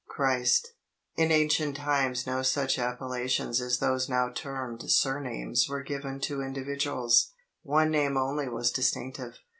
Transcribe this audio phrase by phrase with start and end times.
[0.07, 0.73] CHRIST
[1.15, 7.33] In ancient times no such appellations as those now termed surnames were given to individuals.
[7.61, 9.37] One name only was distinctive.